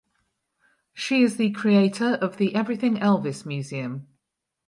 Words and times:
She 0.93 1.21
is 1.21 1.37
the 1.37 1.51
creator 1.51 2.15
of 2.15 2.37
the 2.37 2.55
Everything 2.55 2.95
Elvis 2.95 3.45
Museum. 3.45 4.07